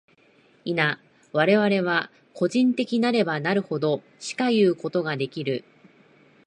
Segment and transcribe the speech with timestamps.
[0.65, 0.97] 否、
[1.31, 5.63] 我々は個人的なればなるほど、しかいうことができる。